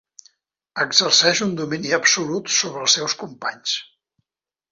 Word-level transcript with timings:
Exerceix 0.83 1.41
un 1.47 1.51
domini 1.59 1.93
absolut 1.99 2.49
sobre 2.55 2.83
els 2.85 2.97
seus 2.99 3.17
companys. 3.25 3.77